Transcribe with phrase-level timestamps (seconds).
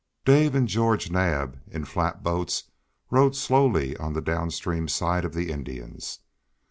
[0.25, 2.71] Dave and George Naab in flat boats
[3.11, 6.21] rowed slowly on the down stream side of the Indians.